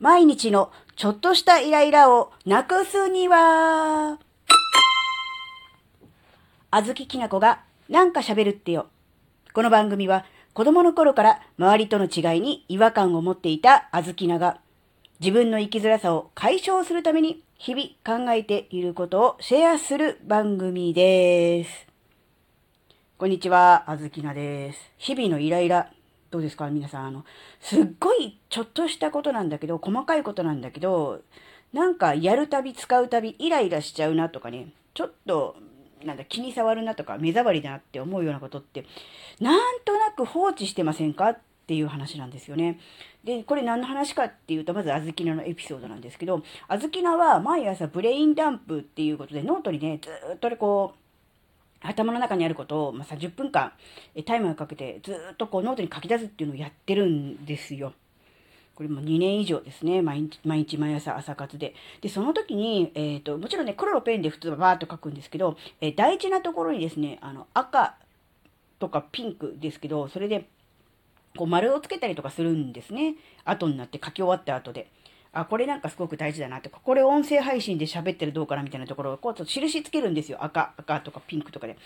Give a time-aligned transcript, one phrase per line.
[0.00, 4.18] 毎日のちょっとしたイライラをなくすには、
[6.70, 8.86] あずききなこがなんか喋るってよ。
[9.52, 10.24] この番組は
[10.54, 14.60] 子供の頃から周りとの違いに違和感を持っていたあずきなが
[15.18, 21.88] 自分の生きづらさを解消するために日々考えていることをシェアする番組です。
[23.16, 24.92] こんにちは、あずきなです。
[24.96, 25.90] 日々のイライラ、
[26.30, 26.68] どうですか？
[26.68, 27.06] 皆さん。
[27.06, 27.24] あの、
[27.60, 31.22] すっごいちょっとしたことなんだけど、細かいことなんだけど、
[31.72, 35.56] なんかやるたび使うたびイライラしちゃうなとかね、ちょっと、
[36.04, 38.84] なんだ、気に障るなとか、目障りだなって思うようなことって、
[39.40, 41.30] なんとなく放置してませんか？
[41.30, 41.38] っ
[41.68, 42.78] ていう話なんですよね。
[43.24, 50.98] で、これ何の話かっていうと、まずあずきなのエピソードなんですけど、あずきなは毎朝ブレインダンプっていうことで、ノートにね、ずっとこう、
[51.80, 53.72] 頭の中にあることを、まあ、30分間
[54.26, 57.92] タイマーかけてずっとこうノートに書き出すっていうのをやってるんですよ。
[58.78, 60.02] これも2年以上ですね。
[60.02, 61.74] 毎日、毎日毎朝朝活で。
[62.00, 67.96] で、その時に、えっ、ー、と、もちろんね、黒のペンで普通はバーっと書くんですけど、えー、大事なところにですね、あの、赤
[68.78, 70.48] とかピンクですけど、それで、
[71.36, 73.16] こう丸をつけたりとかするんですね。
[73.44, 74.88] 後になって書き終わった後で。
[75.40, 80.38] あ、これなんかすごく大事だなって、これ音声配信で喋ってるどうかなみたいなところを、こうちょっと印つけるんですよ。
[80.42, 81.76] 赤、赤とかピンクとかで。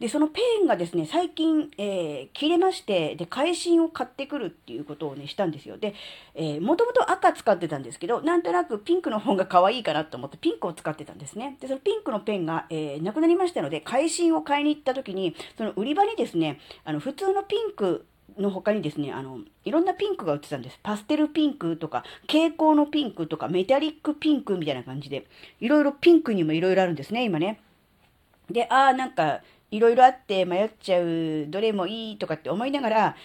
[0.00, 5.76] で、そのペンがですね、最近、えー、切れまして、で、会心を買ってくるっていうことをね、したんですよ。
[5.76, 5.94] で、
[6.34, 11.56] えー、もともと赤使ってたんですけど、なんとなくピンクの方が可愛いかなと思ってピンクを使ってたんですね。
[11.60, 20.78] で、そのピンクのペンが、えー、なくなりましたので、会心を買いに行った時に、その売り場にですね、あの、普通のピンク、の他にですね、あの、いろんなピンクが売ってたんです。
[20.82, 25.26] パステルピンクとか、蛍光のピンクとか、メタリックピンクみたいな感じで、
[25.60, 27.60] いろいろピンクにもいろいろあるんですね、今ね。
[28.50, 33.16] で、ああ、なんか、いろいろあって迷っちゃう、どれもいいとかって思いながら、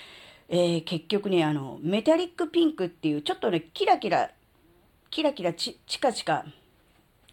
[0.50, 4.32] えー、結局ね、あの、メタリックピンクっていう、ちょっとね、キラキラ、
[5.10, 6.46] キラキラチカチカ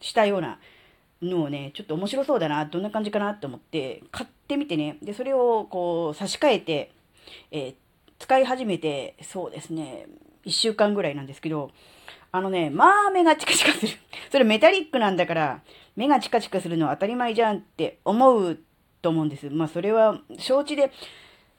[0.01, 0.59] したような
[1.23, 6.93] のをね、ちょっと面白そうだな、どんな感じかなと思って、買ってみてね、で、それをこう差し替えて、
[7.51, 7.75] えー、
[8.19, 10.07] 使い始めて、そうですね、
[10.45, 11.71] 1週間ぐらいなんですけど、
[12.33, 13.93] あのね、まあ目がチカチカする。
[14.31, 15.63] それメタリックなんだから、
[15.97, 18.59] 目がチカチカするのは当たり前じゃんって思う
[19.03, 19.51] と思うんです。
[19.51, 20.93] まあそれは承知で、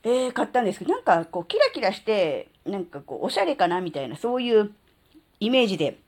[0.03, 4.73] えー、買ったんですけど、なんかこうキラキラして、なんかこうおしゃれかなみたいな、そういう
[5.39, 5.99] イメージで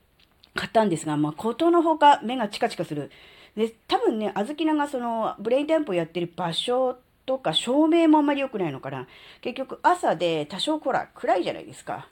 [0.54, 3.10] 買ったんですが、まあことのほか目がチカチカする。
[3.56, 9.06] で、多分ね、あずきながそのブレインダンプをやってる場所とか照明もあんまり良くないのかな。
[9.40, 12.08] 結局朝で多少ほら暗いじゃないですか。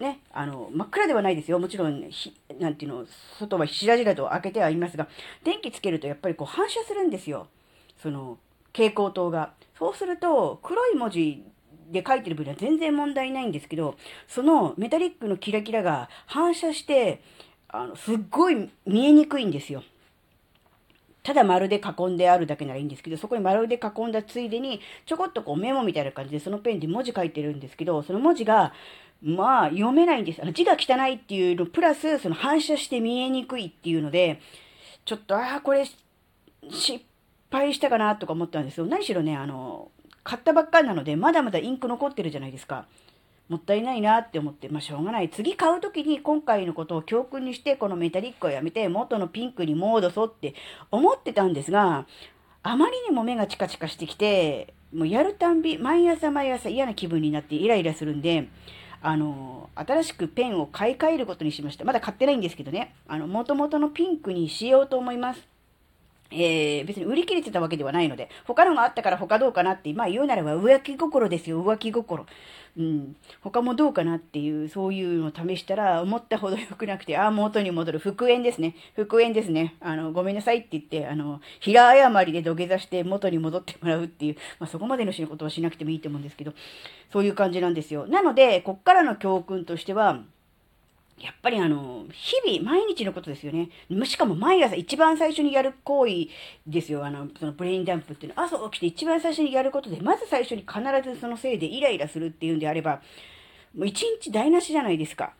[0.00, 1.58] ね、あの、真っ暗ではないですよ。
[1.58, 3.06] もちろん、ひ、なんていうの、
[3.38, 5.08] 外はしらじらと開けてはいますが、
[5.42, 7.48] 電気つけるとやっぱりこう反射するんですよ。
[8.00, 8.38] その、
[8.72, 9.52] 蛍光灯が。
[9.76, 11.42] そうすると、黒い文字
[11.90, 13.96] で書いてる分には全然問題ないんですけど、
[14.28, 17.20] そのメタリックのキラキラが反射して、
[17.68, 19.82] あの、すっごい見えにくいんですよ。
[21.28, 28.72] ただ丸で囲んであるだけならいいんですけど、そこに丸で囲んだついでに、ちょこっとこうメモみたいな感じでそのペンで文字書いてるんですけど、その文字が、
[29.22, 30.40] まあ読めないんです。
[30.40, 34.40] あの字が汚いっていうの、プラスその反射して見えにくいっていうので、
[35.04, 35.84] ちょっと、ああ、これ
[36.70, 37.04] 失
[37.50, 38.86] 敗したかなとか思ったんですよ。
[38.86, 39.90] 何しろね、あの、
[40.24, 42.86] 買ったばっかりなので、まだまだインク残ってるじゃないですか。
[43.48, 45.30] もったいないなって思って、まあしょうがない。
[45.30, 50.54] 次買う時に今回のことを教訓にして、このメタリックをやめて、元のピンクに戻そうって
[50.90, 52.06] 思ってたんですが、
[52.62, 58.48] あまりにも目がチカチカしてきて、もうやるたんび、毎朝毎朝嫌な気分になってイライラするんで、
[59.00, 61.84] あの、新しくペンを買い替えることにしました。
[61.84, 62.94] まだ買ってないんですけどね。
[63.06, 65.57] あの、元々のピンクにしようと思います。
[66.30, 72.26] えー、別に売り切れてたわけではないので、他のがあったから他どうかなって、まあ言うならば浮気心ですよ、浮気心。
[72.76, 73.16] うん。
[73.40, 77.98] 他もどうかなっていう、そういうのを試したら、思ったほど良くなくて、ああ、元に戻る。
[77.98, 78.76] 復縁ですね。
[78.94, 79.74] 復縁ですね。
[79.80, 86.52] あの、ごめんなさいって言って、あの、平誤りで土下座して元に戻ってもらうっていう、まあそこまでのことはしなくてもいいと思うんですけど、
[87.12, 88.06] そういう感じなんですよ。
[88.06, 90.22] なので、こっからの教訓としては、
[91.20, 93.68] やっぱりあの、日々、毎日のことですよね。
[94.04, 96.28] しかも毎朝一番最初にやる行為
[96.66, 97.04] ですよ。
[97.04, 103.00] あの、そのブレインダンプっていうのは、朝起きて一番最初にやることで、まず最初に必ずそのせいでイライラするっていうんであれば、
[103.74, 105.32] もう一日台無しじゃないですか。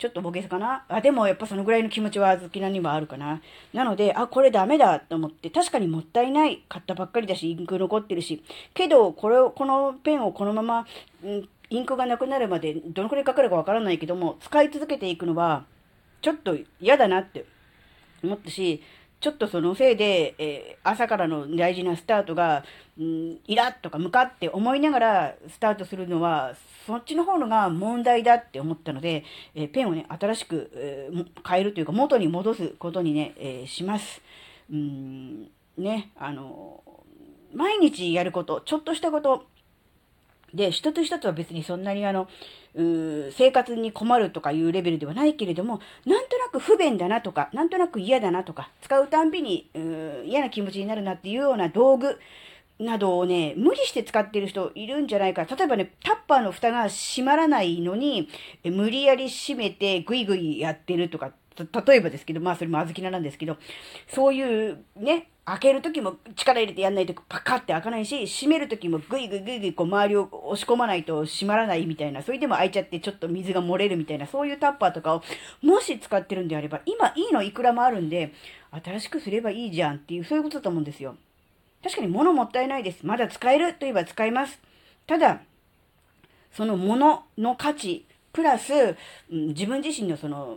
[0.00, 3.42] ちょっとボケかなあ、でもやっぱそのぐらいの気持ちはあずきなにはあるかな。
[3.74, 6.64] なので、あ、これダメだと思って、確かにもったいない。
[6.70, 8.42] 買ったばっかりだし、インク残ってるし。
[8.72, 10.86] けど、これを、このペンをこのまま、ん
[11.70, 15.64] インクがなくなるまでどのくらいかかるかわからないけども、使い続けていくのは、
[16.20, 17.46] ちょっと嫌だなって
[18.22, 18.82] 思ったし、
[19.20, 22.64] ちょっとそのせいで、えー、朝からの大事なスタートが、
[22.98, 26.54] うん、イラッとか向かって思いながらスタートするのは、
[26.86, 29.24] そっちの方のが問題だって思ったので、
[29.54, 34.22] えー、ペンをね、新しく、えー、変えるというか、元に戻すことにね、えします。
[34.72, 36.82] うん、ね、あの、
[37.54, 39.44] 毎日やること、ちょっとしたこと、
[40.54, 42.28] で、一つ一つは別にそんなにあの、
[42.74, 52.18] う生活に困るとかいうレベルではないけれども、なんとなく不便だなとか、なんとなく嫌だなとか、使うたんびにう嫌な気持ちになるなっていうような道具
[52.80, 55.44] などをね、無理して使ってる人いるんじゃないか。
[55.44, 58.28] 例えばね、タッパーの蓋が閉まらないのに、
[58.64, 61.32] 無理やり閉めてグイグイやってるとか、
[61.64, 63.56] 例えばですけど、まあそれも小豆菜なんですけど、
[64.08, 75.22] そういうね、開けるときも力入れてやんないとパカって開かないし、閉めるときもグイグイグイグイこう周りを押し込まないと閉まらないみたいな、それでも開いちゃってちょっと水が漏れるみたいな、そういうタッパーとかを
[75.62, 78.32] もし使ってるんであれば、今いいのいくらもあるんで、
[78.70, 81.16] 新しくすればいいじゃんっていう、そういうことだと思うんですよ。
[81.82, 83.04] 確かに物もったいないです。
[83.04, 84.60] まだ使えるといえば使います。
[85.06, 85.40] ただ、
[86.52, 88.72] その物の価値、プラス、
[89.30, 90.56] うん、自分自身のその、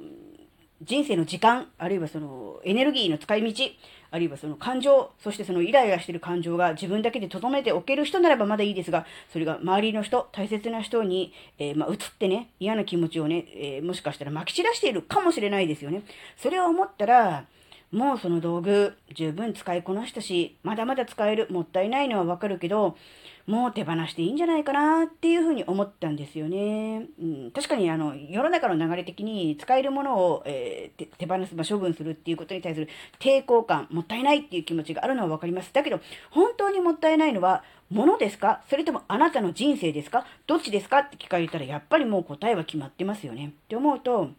[0.86, 3.64] 人生の時間、あるいはそのエネルギーの使い道、
[4.12, 16.04] あるいはその感情、そしてそのイライラしてる感情が自分だけで留めておける人ならばまだいいですが、それが周りの人、大切な人に、えー、まあ、移ってね、嫌な気持ちをね、えー、もしかしたら撒き散らしているかもしれないですよね。
[16.38, 17.46] それを思ったら、
[17.94, 22.98] もうその道具十分使いこなしたし、まだまだ使える、もったいないのはわかるけど、
[23.46, 27.06] もう手放していいんじゃないかなっていうふうに思ったんですよね。
[27.22, 35.72] うん、確かにあの、世の中の流れ的に使えるものを、えー、手放す、まあ、処分するっていうことに対する抵抗感、もったいないっていう気持ちがあるのはわかります。
[35.72, 36.00] だけど、
[36.32, 38.64] 本当にもったいないのは、物ですか？
[38.72, 40.26] それともあなたの人生ですか？
[40.48, 41.00] どっちですか？
[41.00, 43.54] って聞かれたら、やっぱりもう答えは決まってますよね。
[43.66, 44.30] って思うと、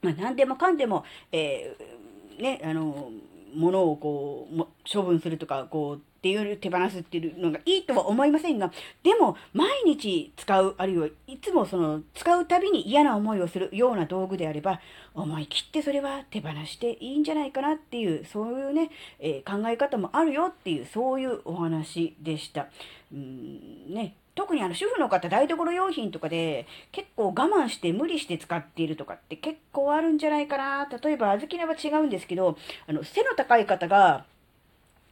[0.00, 2.01] まあ、何でもかんでも、えー
[2.38, 3.10] ね、あの、
[3.54, 8.70] ものをこう、処分するとか、こう、っていう手放すっていうのがいいとは思いませんが、
[9.02, 14.80] でも、毎日使う、あるいはいつもその、使うたびに嫌な思いをするような道具であれば、
[15.14, 22.68] 思い切ってそれは手放していいんじゃないかなっていう、そういうね、えー、考え方もあるよっていう、そういうお話でした。
[23.12, 30.88] うんね、特にあの主婦の方、台所用品とかで結構我慢して無理して使っているとかって結構あるんじゃないかな。
[31.02, 32.56] 例えば、小豆菜は違うんですけど、
[32.86, 34.24] あの、背の高い方が、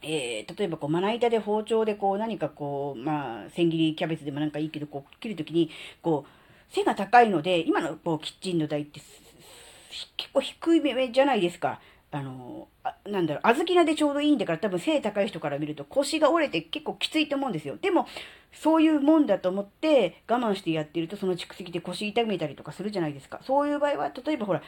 [0.01, 5.69] えー、例えばこう、まな板で包丁でこう、何かこう、まあ、千切りキャベツでもなんかいいけど、こう、切るときに、
[6.01, 9.01] こう、背が高いので、今のこう、キッチンの台って
[10.17, 11.79] 結構低い目じゃないですか。
[12.11, 17.77] あの、あなんだろう、小豆菜でちょうどいいんだから多分背高い人から見ると腰が折れて結構きついと思うんですよ。
[17.81, 18.05] でも、
[18.51, 23.39] そういうもんだと思って我慢してやってるとその蓄積で腰痛めたりとかするじゃないですか。
[23.43, 24.61] そういう場合は、例えばほら、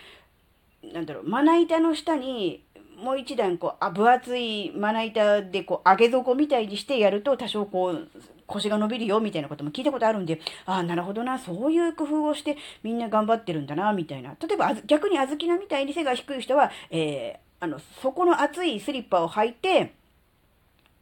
[0.93, 2.63] なんだろう、まな板の下に
[2.97, 8.09] もう一段こう、あ分厚いまな板でこう、上げ底みたいにしてやると多少こう、
[8.47, 14.35] 腰が伸びるよみたいなことも聞いたことあるんで、ああ、なるほどな、そういう工夫をしてみんな頑張ってるんだな、みたいな。
[14.39, 19.93] 例えば、逆に小豆菜みたいに背が低い人は、えー、あの、底の厚いスリッパを履いて、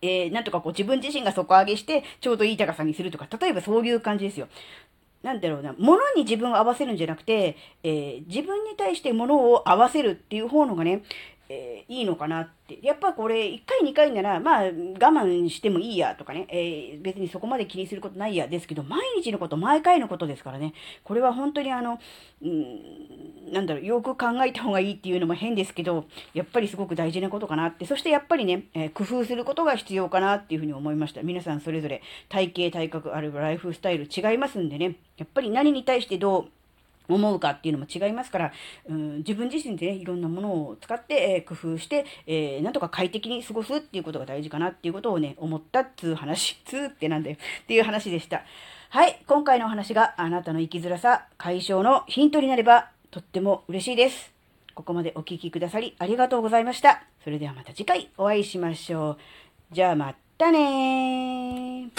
[0.02, 4.48] えー、なんとかこう自分自身が底上げして、ちょうどいい高さにするとか、例えばそういう感じですよ。
[5.24, 11.04] なんだろうな、物に自分を合わせるんじゃなくて、えー、自分に対して物を合わせるっていう方のがね、
[11.52, 12.80] えー、いいのかなって。
[12.82, 22.00] やっぱこれ、1回2回なら、まあ、我慢してもいいやとかね、えー、別にそこまで気にすることないやですけど、毎日のこと、毎回のことですからね、これは本当にあの、
[22.42, 31.22] うん、なんだろう、よく考えた方がいいっていうのも変ですけど、やっぱりすごく大事なことかなって、そしてやっぱりね、えー、工夫することが必要かなっていうふうに思いました。
[31.24, 36.46] 皆さんそれぞれ体型、体格、あるいはライフスタイル違いますんでね、やっぱり何に対してどう、
[37.14, 38.54] 思うかっていうのも違いますから、
[38.88, 48.44] うん、自分自身でね、いろんなものを使って、えー、工夫して、えー、なんとか快適に過ごすっていうことが大事かなっていうことをね、思ったっつう話、 つーってなんだよっていう話でした。
[48.90, 54.34] はい、今回のお話があなたの生きづらさ解消のヒントになればとっても嬉しいです。
[54.74, 57.04] ここまでお聴きくださりありがとうございました。
[57.24, 59.18] それではまた次回お会いしましょう。
[59.72, 61.90] じゃあまたね